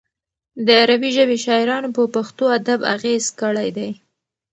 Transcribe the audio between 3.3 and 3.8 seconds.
کړی